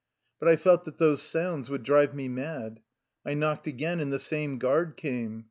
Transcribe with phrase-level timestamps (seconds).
[0.39, 2.79] But I felt that those sounds would drive me mad.
[3.23, 5.39] I knocked again, and the same guard came.